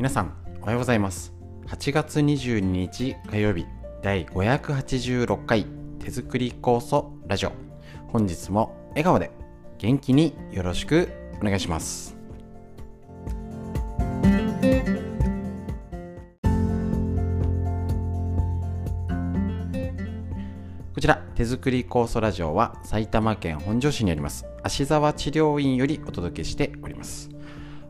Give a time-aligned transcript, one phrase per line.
[0.00, 1.34] 皆さんおはようございます。
[1.66, 3.66] 8月22日火曜日
[4.00, 5.66] 第586回
[5.98, 7.52] 手作り酵素ラジオ。
[8.08, 9.30] 本日も笑顔で
[9.76, 11.10] 元気によろしく
[11.42, 12.16] お願いします。
[20.94, 27.28] こちら手作り酵素ラジオは埼玉県本庄市にあります芦沢治療院よりお届けしております。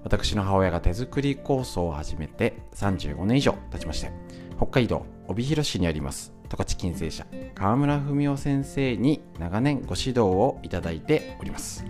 [0.03, 4.11] 私の母親が手作り酵素を始めて35年以上経ちまして
[4.57, 11.85] 北海道帯広市にあります十勝金星社川村文夫先生に長年ご指導をいただいております。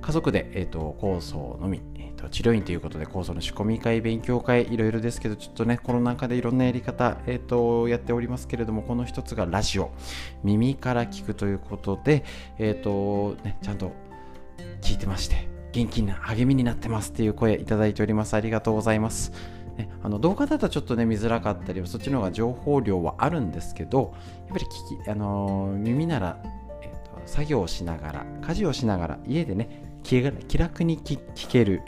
[0.00, 9.90] 家族で、えーと、酵素のみ、えーと、治療院ということで酵素の仕込み会勉強会いろいろですけどちょっとねコロナ禍でいろんなやり方、えーと、やっておりますけれどもこの一つがラジオ
[10.42, 12.24] 耳から聞くということで、
[12.58, 13.92] えーとね、ちゃんと
[14.80, 18.34] 聞いてまして元気な励みになってますっていう声いただいております。
[18.34, 19.32] ありがとうございます。
[19.76, 24.12] ね、あの動画だとちょっとね見づらかったりそっちの方が情報量はあるんですけど
[24.46, 26.42] やっぱり聞き、あのー、耳なら、
[26.82, 30.20] えーと、作業をしながら家事をしながら家でね気
[30.58, 31.82] 楽に聞ける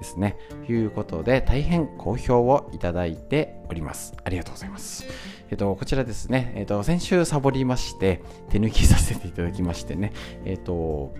[0.00, 0.36] ですね。
[0.66, 4.14] ということで大変好評をいただいております。
[4.24, 5.06] ありがとうございます。
[5.50, 6.52] えっ、ー、とこちらですね。
[6.56, 10.12] えっ、ー、と先週サボりまして手抜きさせていただきましてね。
[10.44, 11.14] えっ、と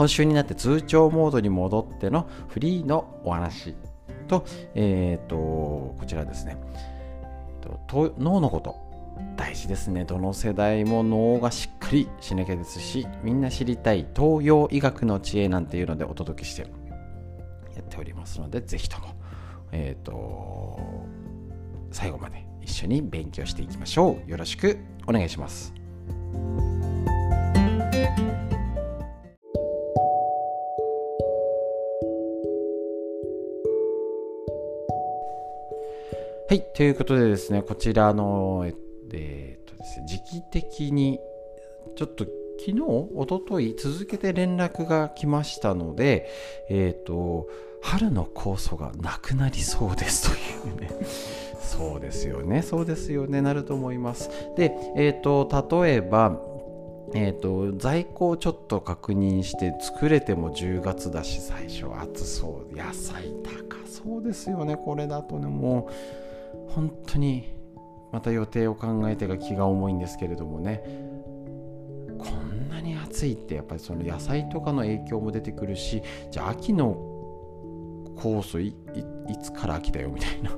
[0.00, 3.74] 今週になって通帳モードに戻ってのフリーのお話
[4.28, 6.56] と、えっ、ー、と、こちらですね、
[7.86, 8.76] と脳のこと
[9.36, 10.06] 大事ですね。
[10.06, 16.68] どの世代も脳がしっかりしなきゃですし、みんな知りたい東洋医学の知恵なんていうのでお届けしてや
[17.82, 19.08] っておりますので、ぜひとも、
[19.70, 20.80] えっ、ー、と、
[21.92, 24.30] 最後まで一緒に勉強していきましょう。
[24.30, 25.74] よろしくお願いします。
[36.50, 41.20] はい、ということでですね、こちらの、え、っとですね、時期的に、
[41.94, 42.24] ちょっと
[42.58, 42.80] 昨日、
[43.14, 46.28] おととい、続けて連絡が来ましたので、
[46.68, 47.46] えー、っと、
[47.82, 50.90] 春の酵素がなくなりそうですというね。
[51.62, 54.28] そうですよね、そうですよね、なると思います。
[54.56, 56.36] で、えー、っと、例えば、
[57.14, 65.92] えーと、在庫をちょっと確認して作れても10月だし最初暑そう野菜高そうですよねこれだとねもう
[66.74, 67.52] 本当に
[68.12, 70.82] また予定を考えてが気が重いんですけれどもね
[72.18, 76.94] こんなに暑いってやっぱりその野菜とかの影響も出てくるしじゃあ秋の
[78.16, 78.74] 酵素い
[79.42, 80.50] つから秋だよみたいな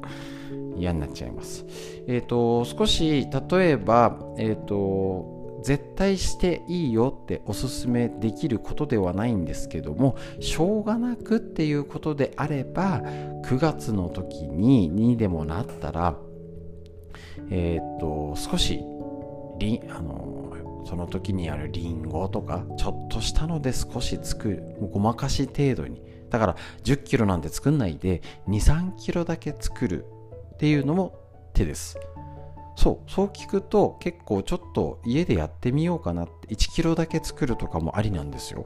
[0.76, 1.64] 嫌になっちゃいます。
[2.06, 16.16] えっ、ー、と少し例えばえっ、ー、と絶対していいよっておすすめできることではないんですけどもしょうがなくっていうことであれば9月の時ににでもなったら
[17.50, 18.80] えー、っと少し
[19.58, 20.38] りあの
[20.88, 26.02] その時にあるリンゴとかちょっとしたので少し作るごまかし程度に。
[26.30, 30.04] だから1 0キロなんて作んないで2 3キロだけ作る
[30.54, 31.14] っていうのも
[31.54, 31.98] 手です。
[32.78, 38.64] そうそう聞くと結構ちょっと家でやってみようかなって1キロだけ作るとかもありなんですよ。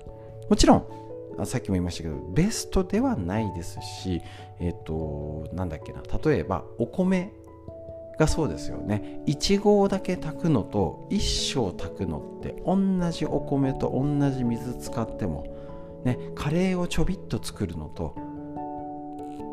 [0.51, 4.21] もちろんさっきも言いましたけどベストではないですし
[4.61, 7.33] えっ、ー、となんだっけな例えばお米
[8.19, 9.23] がそうですよね。
[9.27, 15.47] 1合だけ炊くのと1升炊くのって同じお米と同じ水使っても
[16.05, 18.15] ねカレーをちょびっと作るのと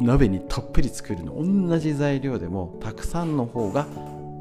[0.01, 1.35] 鍋にたっぷり作るの
[1.69, 3.87] 同じ材料でもたくさんの方が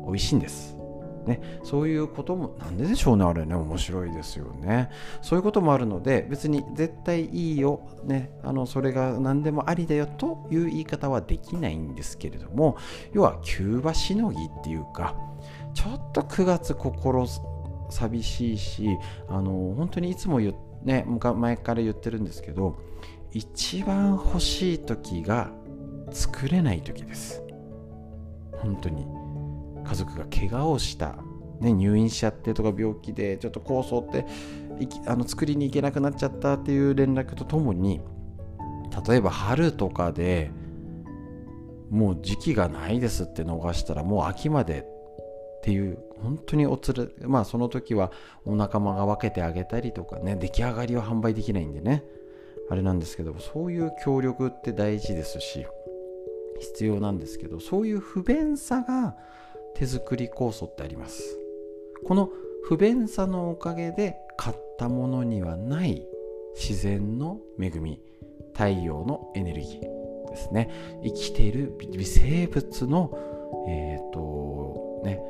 [0.09, 0.79] 美味しいんです。
[1.27, 3.55] ね、そういうこともなんででしょうねあれね。
[3.55, 4.91] 面白いですよね。
[5.21, 12.79] そういうこともあるので別に絶対いいよ、ね、あのそれが何でもありだよという言い方はできないんですけれども
[13.13, 15.15] 要はキューバしのぎっていうか
[15.75, 17.27] ちょっと9月心
[17.91, 18.89] 寂しいし
[19.29, 21.05] あの本当にいつも言ね
[21.37, 22.79] 前から言ってるんですけど
[23.33, 25.51] 一番欲しい時が
[26.11, 27.43] 作れない時です。
[28.63, 29.18] 本当に。
[29.89, 31.17] 家族が怪我をした、
[31.61, 34.27] ね、入院しちゃってとか病気でちょっと構想って
[35.07, 38.01] あの作りに行けなくなっちゃったっていう連絡とともに
[39.09, 40.51] 例えば春とかで
[41.91, 48.13] もう時期がないですって逃したらもう秋までっていう本当におつるまあその時は
[48.45, 52.05] お仲間が分けてあげたりとかね出来上がりは販売できないんでね。
[52.71, 55.67] あれなんですけどそういう協力って大事ですし
[56.61, 59.17] 必要なんですけどそういう不便さが
[59.75, 61.39] 手作り酵素ってあります。
[62.05, 62.31] この
[62.65, 66.07] 不便さのおかげで買ったものにはない
[66.55, 68.01] 自然の恵み
[68.53, 71.01] 太陽のエネルギーですね。
[71.05, 73.11] 生きている微生物の
[73.69, 75.21] えっ、ー、とね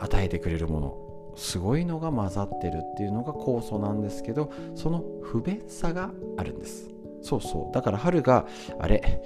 [0.00, 6.93] 与えてくれるものすごいのが混ざってるっていうのが酵素なんですけどその不便さがあるんです。
[7.24, 7.74] そうそう。
[7.74, 8.46] だから春が
[8.78, 9.22] あれ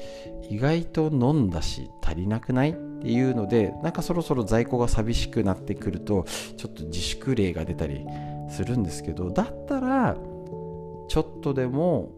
[0.49, 2.71] 意外と飲んだし足りなくない？
[2.71, 6.25] っていうのでなんかそろそろ在庫が寂しくなってくると
[6.57, 8.07] ちょっと自粛例が出たり
[8.49, 10.17] するんですけどだったら
[11.09, 12.11] ちょっとでも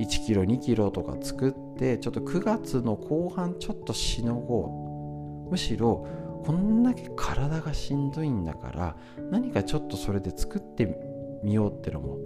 [0.00, 5.50] 1キロ2キロとか作ってちょっと9月の後半ちょっとしのごう。
[5.50, 6.06] むしろ
[6.44, 8.96] こんだけ体がしんどいんだから
[9.30, 10.96] 何かちょっとそれで作って
[11.42, 12.18] みようってのも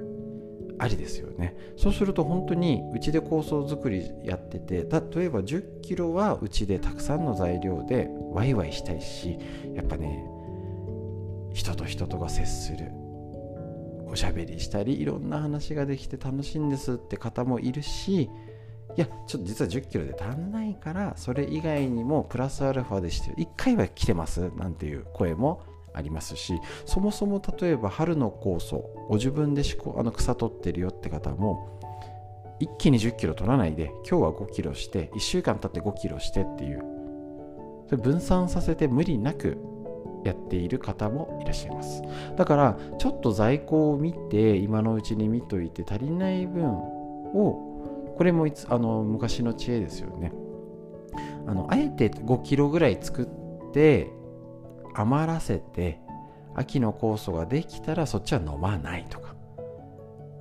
[0.78, 1.56] ありですよね。
[1.76, 9.38] そうすると本当にうちで構想作りやってて例えば1 0キロはうちでたくさんの材料でワイワイしたいし
[9.74, 10.24] やっぱね
[11.52, 12.90] 人と人とが接する。
[14.06, 18.30] おしゃべりしたりいろんな話ができて楽しいんですって方もいるしい
[18.96, 25.62] やちょっと実は1 0キロで足んないからそれ以外にもプラスアルファでして1回は来てますなんていう声も
[25.94, 29.62] ありますしそもそも例えば春の酵素ご自分で
[29.96, 31.80] あの草取ってるよって方も
[32.60, 36.82] 一気に1 0キロ取らないで今日は5キロして1週間経って5キロしてっていう
[37.88, 39.58] それ分散させて無理なく
[40.24, 42.02] やっている方もいらっしゃいます。
[42.36, 50.32] だからちょっと在庫を見て今のうちに見といて足りない分をこれもいつあの昔の知恵ですよね。
[51.46, 54.10] あのあえて5キロぐらい作って
[54.94, 56.00] 余らせて
[56.54, 59.34] 秋の酵素ができたらそっちは飲まないとか。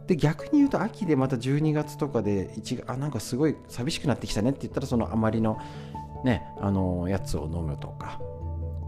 [0.07, 5.59] で逆に言うと秋でまた12月とかで1あなんかすごい寂しくなってきたねって言ったらその余りの
[6.25, 8.19] ねあのやつを飲むとか。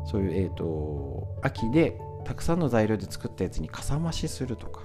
[0.08, 4.82] そういうえっ、ー、と秋でたくさんの材料で作ったやつにかさ増しするとか。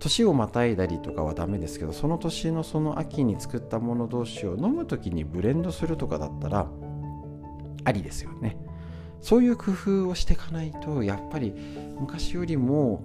[0.00, 6.66] 年をまたいだりとかはダメですけどその年のその秋に作ったもの同士を飲む時にブレンドするとかだったら
[7.84, 8.56] ありですよね。
[9.20, 11.52] そういう工夫をしていかないとやっぱり
[11.98, 13.02] 昔よりも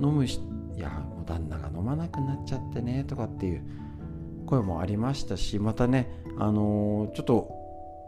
[0.00, 0.40] 飲むし
[0.76, 3.62] いやもう旦那が飲まなくなっちゃってねとかっていう
[4.46, 7.58] 声もありましたしまたねあのー、ちょっと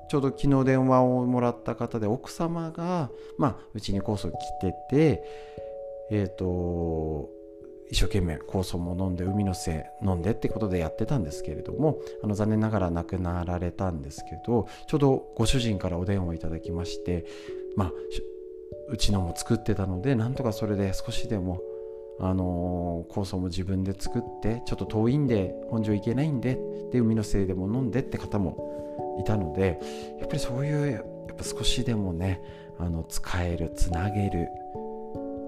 [0.08, 5.24] ちょうど昨日電話をもらった方で奥様がまあうちに酵素来てて
[6.10, 7.28] えっ、ー、と
[7.90, 17.26] 一生懸命酵素も飲んで海の精飲んでってことでやってたんですけれどもあの残念ながら亡くなられたんですけどちょうどご主人からお電話いただきまして
[17.76, 17.92] まあ
[18.88, 21.60] うちのも作ってたのでなんとかそれで少しでも
[22.22, 26.58] あの、酵素も自分で作ってちょっと遠いんで本庄行けないんで
[26.92, 29.80] で海のせいでも飲んでって方もいたので
[30.18, 32.42] やっぱりそういうやっぱ少しでもね
[32.78, 34.48] あの使えるつなげる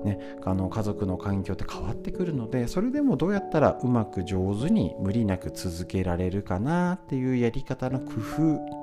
[0.05, 8.83] ね、あの家族の環境って変わってくるのでそれでもどうやったらうまく上手に無理なく続けられるかなっていうやり方の工夫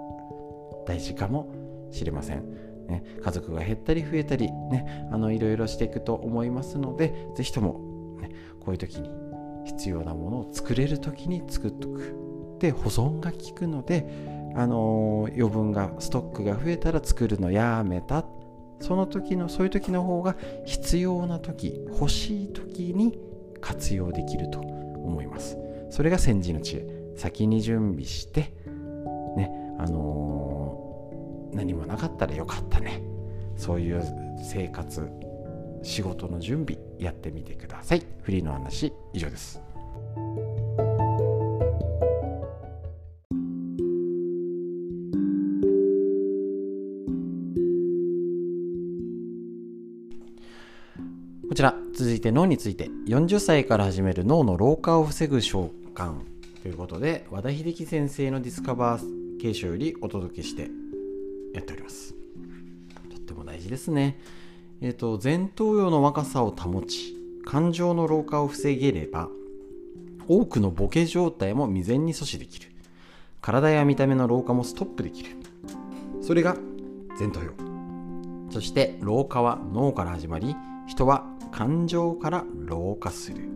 [0.87, 1.51] 大事かも
[1.91, 8.29] しれません、ね、家族が減ったり増えたり、ね、あのいろいろしていくと思いますので是非とも、ね、
[8.59, 9.09] こういう時に
[9.65, 14.07] 必要なものを作れる時に作っとくで保存が効くので
[14.55, 18.25] あの余分がストックが増えたら作るのやめたっ
[18.89, 23.19] その時のそういう時の方が必要な時欲しい時に
[23.61, 25.59] 活用できると思います。
[25.91, 26.87] それが先人の知恵。
[27.15, 28.51] 先に準備して
[29.37, 33.03] ねあのー、何もなかったらよかったね。
[33.57, 34.01] そういう
[34.41, 35.07] 生活
[35.83, 38.01] 仕事の準備やってみてください。
[38.23, 39.61] フリーの話以上です。
[51.49, 52.91] こちら続いて脳について。
[53.07, 56.13] 40歳から始める脳の老化を防ぐ召喚。
[56.61, 60.69] ということで和田秀樹先生のディスカバー継承よりお届けして
[61.55, 62.13] やっております。
[63.09, 64.19] とっても大事ですね。
[64.81, 67.15] えっ、ー、と前頭葉の若さを保ち
[67.45, 69.27] 感情の老化を防げれば
[70.27, 72.67] 多くのボケ状態も未然に阻止できる。
[73.41, 75.31] 体や見た目の老化もストップできる。
[76.21, 76.55] それが
[77.17, 78.51] 前頭葉。
[78.51, 81.25] そして老化は脳から始まり人は
[81.59, 83.49] 感情から老化する。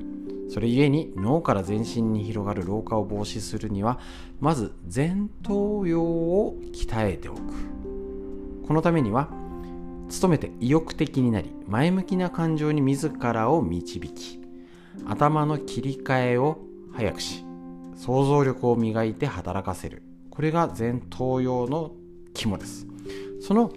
[0.50, 3.98] それゆえに脳から全身に広がる老化を防止するには
[4.42, 7.40] まず前頭葉を鍛えておく。
[8.68, 9.30] このためには
[10.22, 14.42] 努めて意欲的になり前向きな感情に自らを導き
[15.06, 16.60] 頭の切り替えを
[16.92, 17.46] 早くし
[17.96, 20.04] 想像力を磨いて働かせる。
[20.30, 21.94] これが前頭葉の
[22.34, 22.86] 肝です。
[23.40, 23.72] その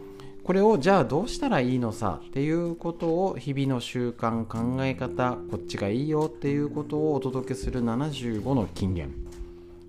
[0.47, 9.13] これをじゃあどうしたらいいのさっていうことを日々の習慣考え方こっちがいいよっていうことをお届けする75の金言。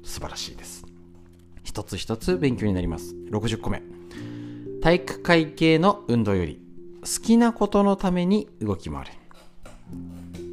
[0.02, 0.84] 素晴らしいです。
[1.64, 3.14] 一つ一つ勉強になります。
[3.30, 3.84] 60個目。
[4.82, 6.60] 体育会系の運動より
[7.02, 9.12] 好きなことのために動き回る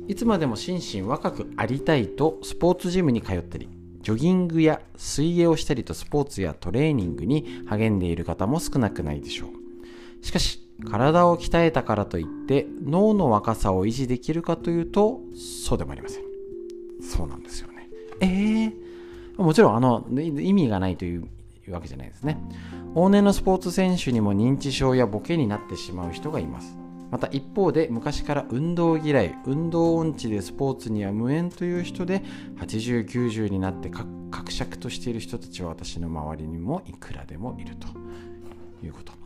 [0.07, 3.71] いつまでも心身若くありたいとスポーツジムに通ったり
[4.03, 9.64] ジョギングや水泳をしたりとスポーツやトレーニングに励んでいる方も少なくないでしょう。
[10.25, 10.59] しかし
[10.91, 16.25] 体を鍛えたからといって脳の若さを維持できるかというとそうでもありません。
[17.03, 17.91] そうなんですよね。
[18.21, 18.27] え
[18.65, 21.29] えー、もちろんあの意味がないという
[21.69, 22.39] わけじゃないですね。
[22.95, 26.75] 往年のスポーツ選手にも認知症やボケになってしまう人がいます。
[27.11, 32.23] また一方で昔から運動嫌い運動音痴でスポーツには無縁という人で
[32.57, 37.89] 8090になって格尺としている人たちは私の周りにもいくらでもいると
[38.85, 39.24] いうこと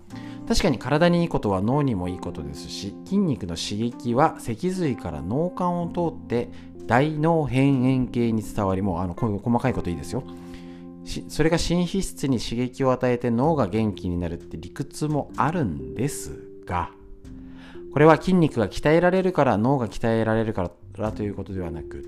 [0.49, 5.65] 確かに体にいいことは脳にもいいことですし筋肉の刺激は脊髄から脳幹
[6.01, 6.49] を通って
[6.87, 10.25] 大脳辺縁系に伝わりもうあのこういう細かいこといいですよ。
[11.29, 16.91] それが心皮質に刺激を与えて脳が元気になるって理屈もあるんですが
[17.95, 22.05] これは筋肉が鍛えられるから脳が鍛えられるからということではなく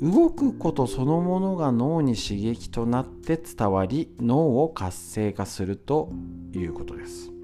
[0.00, 6.10] 動くことそのものが脳に刺激となって伝わり脳を活性化すると
[6.54, 7.37] いうことです。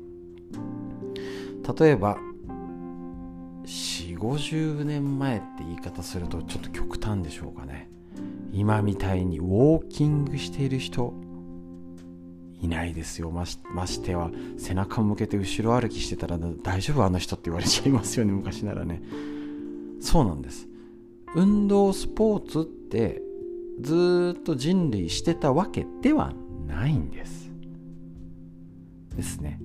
[1.79, 2.19] 例えば
[4.25, 7.91] 4050年前って言い方するとちょっと極端でしょうかね。
[8.53, 11.13] 今みたいにウォーキングしている人
[12.61, 13.31] いないですよ。
[13.31, 19.03] ましては背中向けて後ろ歩きしてたら大丈夫あの人って言われちゃいますよね昔ならね。
[20.01, 20.69] そうなんです。
[21.35, 23.21] 運動スポーツって
[23.81, 26.33] ずっと人類してたわけでは
[26.67, 27.51] ないんです。
[29.17, 29.61] ですね。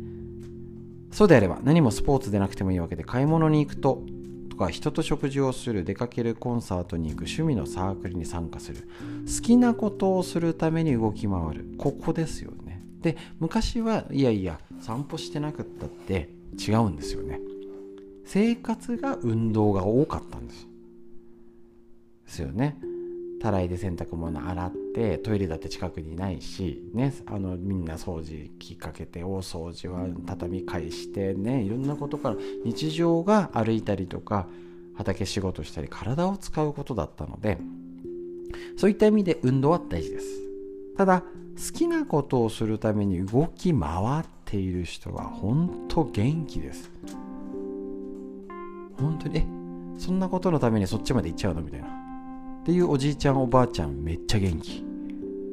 [1.19, 4.03] そうであれば何もスポーツでなくてもいいわけで買い物に行くと
[4.49, 8.87] とか人と食事をする出かけるコンサートに行く趣味のサークルに参加する。
[9.25, 11.65] 好きなことをするために動き回る。
[11.77, 12.81] ここですよね。
[13.01, 17.41] で昔はいやいや散歩してなくったって違うんですよね。
[18.23, 20.67] 生活が運動が多かったんです。
[22.27, 22.77] ですよね。
[23.39, 34.47] たらいで洗濯物洗ってトイレだって近くにないし、ね、あのみんな掃除きっかけて大掃除は畳返してねいろんなことから日常が歩いたりとか
[34.95, 37.57] 畑仕事したり体を使うことだったので
[38.77, 40.27] そういった意味で運動は大事です。
[40.97, 43.89] ただ好きなことをするために動き回
[44.21, 46.91] っている人は本当元気です。
[48.97, 49.45] 本当にえ
[49.97, 51.61] そんなことのためにそっちまで行っちゃうの？
[51.61, 51.98] みたいな。
[52.61, 54.83] っていうおじいちゃんおばあちゃんめっちゃ元気。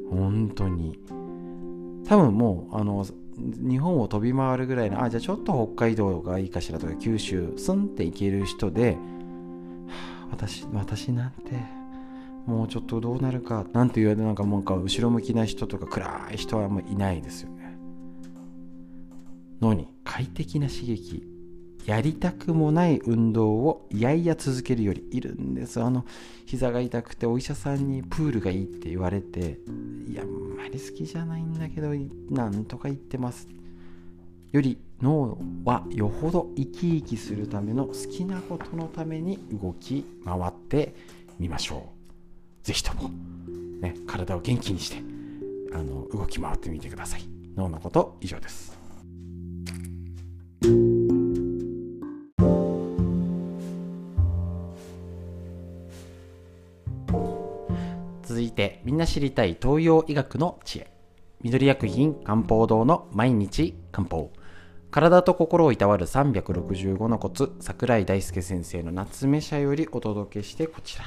[0.09, 0.99] 本当に。
[2.05, 3.05] 多分もうあの
[3.37, 8.97] 日本を飛び回るぐらいのあじゃあちょっと北海道がいいかしらとか九州スンって行ける人で、
[10.31, 11.53] 私私なんて
[12.45, 17.77] もうちょっとどうなるかなんて言われなんかもうか後ろ向きな人とか暗い人はもういないですよね。
[19.61, 21.36] 脳に快適な刺激。
[21.87, 26.05] やりたくもない運動をいやいや続けるよりいるんですあの
[26.45, 29.59] 膝が痛くてお医者さんにプールがいいって言われて
[30.05, 31.93] いやあんまり好きじゃないんだけど
[32.29, 33.47] なんとか言ってます。
[34.51, 40.93] より脳はよほど生き生きするための好きなことのために動き回って
[41.39, 41.89] みましょ
[42.63, 42.65] う。
[42.65, 43.09] ぜひとも、
[43.81, 44.97] ね、体を元気にして
[45.73, 47.23] あの動き回ってみてください。
[47.55, 48.76] 脳のこと以上です。
[59.07, 60.91] 知りたい東洋医学の知恵。
[61.41, 64.31] 緑薬品漢方堂の毎日漢方。
[64.91, 71.05] 体と心をいたわる365のコツ桜井大輔先生の夏目社よりお届けしてこちら。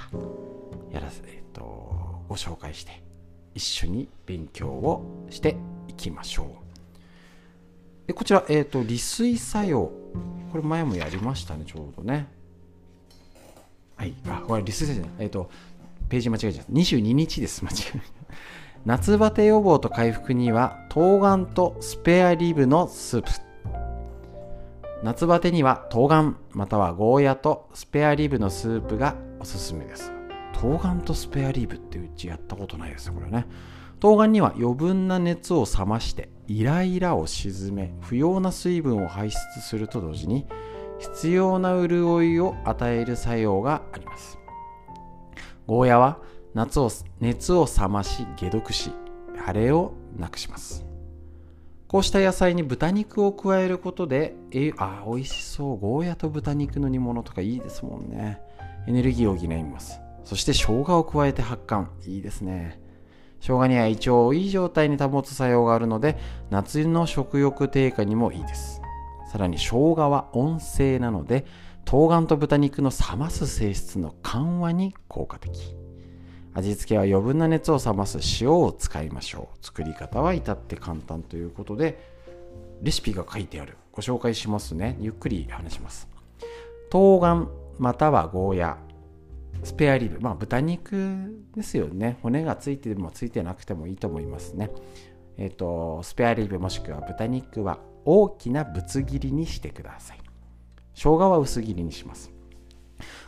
[0.91, 3.03] やらせえっとご紹介して
[3.55, 5.57] 一緒に勉強をして
[5.89, 8.07] いきましょう。
[8.07, 9.93] でこちら、えーと、利水作用。
[10.51, 12.29] これ前もやりましたねちょうどね。
[13.97, 14.15] はい。
[14.27, 15.25] あこれ利水作用じゃない。
[15.25, 15.51] えっ、と
[16.11, 16.73] ページ間違えちゃった。
[16.73, 17.65] 22日です。
[17.65, 18.01] 間違え
[18.85, 23.31] 夏バテ予防と回復には冬瓜とスペアリブのスープ。
[25.03, 30.13] 夏バテには冬瓜またはゴーヤとスペアリブのスープがおすすめです。
[30.55, 33.47] 冬瓜とスペアリブってうちやったことないですよこれね。
[34.01, 40.47] 冬瓜には余分な熱を冷ましてイライラを鎮め不要な水分を排出すると同時に
[40.99, 44.40] 必要な潤いを与える作用があります。
[45.71, 46.19] ゴーヤは
[46.53, 48.91] 夏を熱を冷まし解毒し
[49.47, 50.85] 腫れをなくします。
[51.87, 55.79] こうした野菜に豚肉を加えることでえあ美味しそう。
[55.79, 58.41] ゴーヤと豚肉の煮物とかいいですもんね。
[58.89, 60.01] エネルギーを補います。
[60.25, 61.87] そして生姜を加えて発汗。
[62.05, 62.81] いいですね。
[63.39, 66.19] 生姜には胃腸をいい状態に保つ作用があるので
[66.51, 68.83] 夏の食欲低下にもいいです。
[69.31, 71.47] さらに生姜は温性なので
[71.85, 75.75] 冬瓜と豚肉の冷ます性質の緩和に効果的。
[76.53, 79.65] 味付けは余分な熱を冷ます塩を使いましょう。
[79.65, 82.11] 作り方は至って簡単ということで
[82.83, 83.77] レシピが書いてある。
[83.93, 84.97] ご紹介しますね。
[85.01, 86.09] ゆっくり話します。
[86.91, 87.47] 冬瓜
[87.79, 88.79] またはゴーヤ
[89.63, 90.21] スペアリブ。
[90.21, 92.19] まあ豚肉ですよね。
[92.23, 94.71] 骨がついてもついてなくてもいいと思いますね。
[95.37, 100.30] えっ、ー、とスペアリブもしくは豚肉は大きなぶつ切りにしてください。
[101.03, 102.31] 生姜は薄切りにします。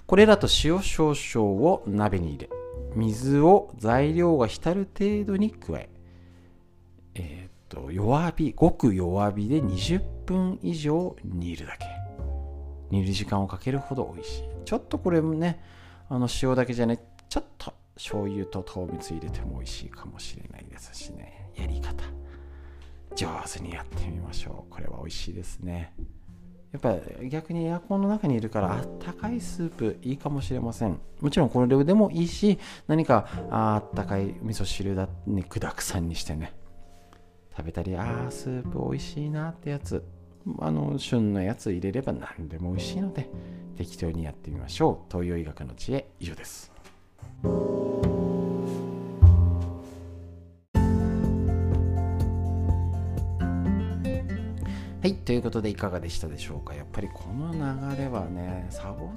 [0.04, 2.50] これらと塩少々を鍋に入れ
[2.94, 5.88] 水を材料が浸る程度に加え
[7.14, 11.86] えっ、と弱火ごく弱火で20分以上煮るだけ。
[12.90, 14.42] 煮る時間をかけるほど美味しい。
[14.66, 15.58] ちょっとこれもね
[16.10, 21.48] あの塩だけじゃねちょっと醤油と糖蜜入れても美味しいかもしれないですしね。
[21.56, 22.04] やり方。
[23.14, 24.70] 上手にやってみましょう。
[24.70, 25.94] これは美味しいですね。
[26.72, 26.96] やっぱ
[27.28, 30.98] 逆にエアコンの中にいるからあったかいスープいいかもしれません。
[31.20, 36.54] もちろんこれでもいいし何かあったかい味噌汁だね具だくさんにしてね。
[37.54, 40.02] 食べたりああスープ美味しいなってやつ。
[40.58, 43.28] あの旬のやつ入れれば何でも美味しいので
[43.76, 45.12] 適当にやってみましょう。
[45.12, 46.72] 東洋医学の知恵以上です。
[55.02, 56.76] はい、ということでいかがでしたでしょうか？
[56.76, 57.58] やっぱりこの流
[58.04, 59.08] れはね、サボっ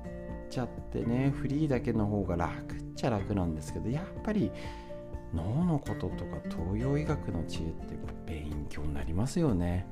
[0.50, 4.52] ちゃってね、フリーだけの方が楽っちゃ楽なんですけど、やっぱり
[5.32, 9.86] 脳のこととか東洋医学の知恵って勉強になりますよね。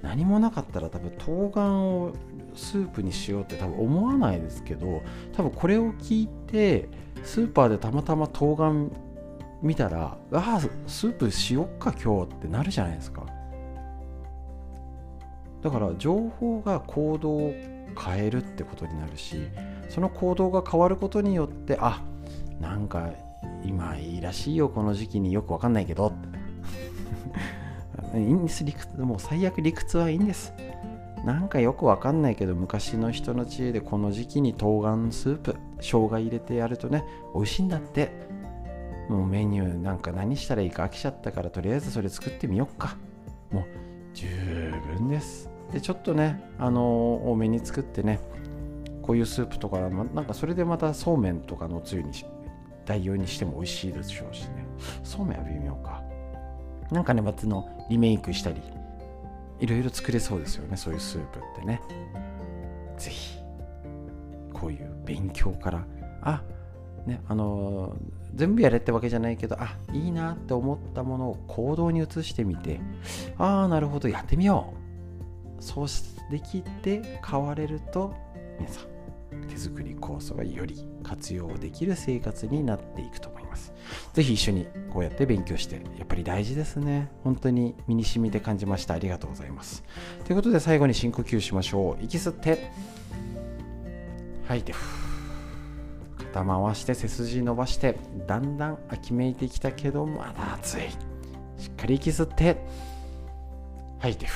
[0.00, 2.14] 何もなかったら多分冬瓜を
[2.54, 5.02] スープにしようって多分思わないですけど
[5.34, 6.88] 多分これを聞いて
[7.22, 8.90] スーパーでたまたま冬瓜
[9.60, 13.26] 見たらああスープしよっか今日ってなるじゃないですか
[15.62, 17.54] だから情報が行動を
[17.98, 19.48] 変えるってことになるし
[19.88, 22.02] その行動が変わることによってあ
[22.60, 23.10] なんか
[23.64, 26.12] 今いいらしいよこの時期によくわかんないけど。
[28.14, 30.52] いいんです理屈もう最悪理屈はいいんです。
[31.24, 38.10] なんかよくわかんないけど昔の人の知恵でこの時期に冬瓜スープ生姜入れてやるとね美味しいんだって。
[39.08, 42.96] もうメニューなんか何したらいいか飽きちゃったからとりあえずそれ作ってみよっか。
[43.50, 43.64] もう
[44.14, 44.26] 十
[44.96, 45.51] 分です。
[45.72, 48.20] でちょっとねあの多めに作ってね
[49.02, 52.10] こういうスープとかなんかそれでまたそうめんとかのつゆに
[52.84, 54.66] 代用にしても美味しいでしょうしね。
[55.02, 56.02] そうめんは微妙か。
[56.90, 58.60] なんかねまたのリメイクしたり
[59.60, 61.80] いろいろ作れそうですよねそういうスープってね。
[62.98, 63.38] 是非
[64.52, 65.86] こういう勉強から
[66.20, 66.42] あ
[67.06, 67.96] ねあの
[68.34, 72.80] 全部やれってわけじゃないけどあいいなって思ったものを行動に移してみて
[73.38, 74.81] ああなるほどやってみよう。
[75.62, 75.86] そう
[76.30, 78.14] できて変われると
[78.58, 78.92] 皆さん
[79.48, 83.72] 手作り酵素がより活用できる生活になっていくと思います。
[84.12, 87.10] ぜひ一緒にこうやって勉強して、やっぱり大事ですね。
[87.24, 88.94] 本当に身に染みて感じました。
[88.94, 89.84] ありがとうございます。
[90.24, 92.04] ということで最後に深呼吸しましょう。
[92.04, 92.70] 息吸って、
[94.48, 94.74] 吐いて、
[96.18, 97.96] 肩回して背筋伸ばして、
[98.26, 100.90] だんだん秋めいてきたけど、まだ暑い。
[101.58, 102.56] しっかり息吸って、
[103.98, 104.26] 吐いて、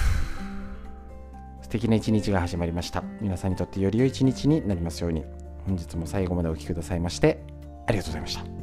[1.66, 3.02] 素敵な一日が始まりました。
[3.20, 5.24] 皆さんにとってより良い一日になりますように。
[5.66, 7.42] 本日も最後までお聴きくださいまして
[7.88, 8.55] ありがとうございました。